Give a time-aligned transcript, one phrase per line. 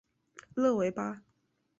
[0.55, 1.21] 勒维巴。